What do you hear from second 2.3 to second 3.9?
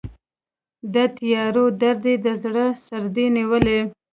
زړه سردې نیولی